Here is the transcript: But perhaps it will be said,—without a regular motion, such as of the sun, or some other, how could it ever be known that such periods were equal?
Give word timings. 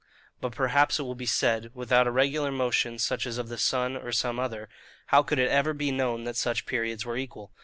But 0.39 0.53
perhaps 0.53 0.97
it 0.97 1.03
will 1.03 1.13
be 1.13 1.27
said,—without 1.27 2.07
a 2.07 2.11
regular 2.11 2.51
motion, 2.51 2.97
such 2.97 3.27
as 3.27 3.37
of 3.37 3.49
the 3.49 3.57
sun, 3.59 3.95
or 3.95 4.11
some 4.11 4.39
other, 4.39 4.67
how 5.05 5.21
could 5.21 5.37
it 5.37 5.51
ever 5.51 5.75
be 5.75 5.91
known 5.91 6.23
that 6.23 6.37
such 6.37 6.65
periods 6.65 7.05
were 7.05 7.17
equal? 7.17 7.51